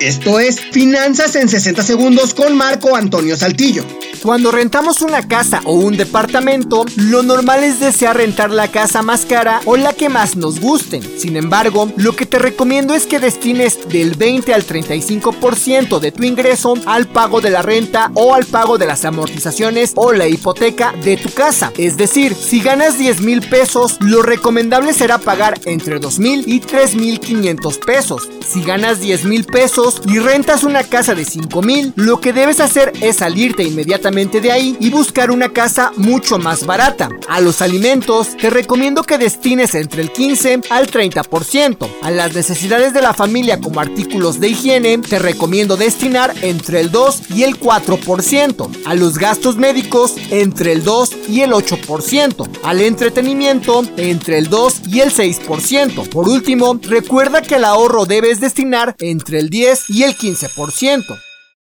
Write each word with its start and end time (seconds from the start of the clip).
Esto 0.00 0.38
es 0.38 0.60
Finanzas 0.60 1.34
en 1.34 1.48
60 1.48 1.82
segundos 1.82 2.32
con 2.32 2.56
Marco 2.56 2.94
Antonio 2.94 3.36
Saltillo. 3.36 3.84
Cuando 4.22 4.50
rentamos 4.50 5.00
una 5.00 5.28
casa 5.28 5.60
o 5.64 5.74
un 5.74 5.96
departamento, 5.96 6.84
lo 6.96 7.22
normal 7.22 7.62
es 7.62 7.78
desear 7.78 8.16
rentar 8.16 8.50
la 8.50 8.68
casa 8.68 9.02
más 9.02 9.24
cara 9.24 9.60
o 9.64 9.76
la 9.76 9.92
que 9.92 10.08
más 10.08 10.36
nos 10.36 10.60
guste. 10.60 11.00
Sin 11.18 11.36
embargo, 11.36 11.90
lo 11.96 12.16
que 12.16 12.26
te 12.26 12.38
recomiendo 12.38 12.94
es 12.94 13.06
que 13.06 13.20
destines 13.20 13.88
del 13.88 14.16
20 14.16 14.52
al 14.52 14.66
35% 14.66 16.00
de 16.00 16.12
tu 16.12 16.24
ingreso 16.24 16.74
al 16.86 17.06
pago 17.06 17.40
de 17.40 17.50
la 17.50 17.62
renta 17.62 18.10
o 18.14 18.34
al 18.34 18.44
pago 18.44 18.76
de 18.76 18.86
las 18.86 19.04
amortizaciones 19.04 19.92
o 19.94 20.12
la 20.12 20.26
hipoteca 20.26 20.92
de 21.04 21.16
tu 21.16 21.30
casa. 21.30 21.72
Es 21.78 21.96
decir, 21.96 22.34
si 22.34 22.60
ganas 22.60 22.98
10 22.98 23.20
mil 23.20 23.40
pesos, 23.42 23.98
lo 24.00 24.22
recomendable 24.22 24.94
será 24.94 25.18
pagar 25.18 25.60
entre 25.64 26.00
2 26.00 26.18
mil 26.18 26.44
y 26.46 26.60
3 26.60 26.96
mil 26.96 27.20
500 27.20 27.78
pesos. 27.78 28.28
Si 28.46 28.62
ganas 28.62 29.00
10 29.00 29.24
mil 29.26 29.44
pesos 29.44 30.02
y 30.06 30.18
rentas 30.18 30.64
una 30.64 30.82
casa 30.82 31.14
de 31.14 31.24
5 31.24 31.62
mil, 31.62 31.92
lo 31.94 32.20
que 32.20 32.32
debes 32.32 32.60
hacer 32.60 32.92
es 33.00 33.16
salirte 33.16 33.62
de 34.08 34.50
ahí 34.50 34.74
y 34.80 34.88
buscar 34.88 35.30
una 35.30 35.50
casa 35.50 35.92
mucho 35.96 36.38
más 36.38 36.64
barata. 36.64 37.10
A 37.28 37.40
los 37.40 37.60
alimentos, 37.60 38.36
te 38.38 38.48
recomiendo 38.48 39.02
que 39.02 39.18
destines 39.18 39.74
entre 39.74 40.00
el 40.00 40.10
15 40.10 40.62
al 40.70 40.90
30%. 40.90 41.88
A 42.00 42.10
las 42.10 42.34
necesidades 42.34 42.94
de 42.94 43.02
la 43.02 43.12
familia 43.12 43.60
como 43.60 43.80
artículos 43.80 44.40
de 44.40 44.48
higiene, 44.48 44.96
te 44.98 45.18
recomiendo 45.18 45.76
destinar 45.76 46.34
entre 46.40 46.80
el 46.80 46.90
2 46.90 47.30
y 47.34 47.42
el 47.42 47.60
4%. 47.60 48.70
A 48.86 48.94
los 48.94 49.18
gastos 49.18 49.56
médicos, 49.56 50.14
entre 50.30 50.72
el 50.72 50.84
2 50.84 51.10
y 51.28 51.42
el 51.42 51.52
8%. 51.52 52.48
Al 52.62 52.80
entretenimiento, 52.80 53.82
entre 53.98 54.38
el 54.38 54.48
2 54.48 54.82
y 54.88 55.00
el 55.00 55.12
6%. 55.12 56.08
Por 56.08 56.28
último, 56.28 56.80
recuerda 56.82 57.42
que 57.42 57.56
el 57.56 57.64
ahorro 57.64 58.06
debes 58.06 58.40
destinar 58.40 58.96
entre 59.00 59.38
el 59.38 59.50
10 59.50 59.90
y 59.90 60.04
el 60.04 60.16
15%. 60.16 61.27